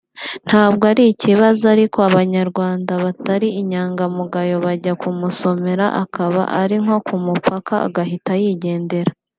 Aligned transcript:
ntabwo 0.47 0.83
ari 0.91 1.03
ikibazo 1.13 1.63
ariko 1.75 1.97
Abanyarwanda 2.09 2.91
batari 3.03 3.47
inyangamugayo 3.61 4.55
bajya 4.65 4.93
kumusomera 5.01 5.85
akaba 6.03 6.41
ari 6.61 6.75
nko 6.83 6.97
ku 7.07 7.15
mupaka 7.25 7.73
agahita 7.87 8.31
yigendera 8.43 9.11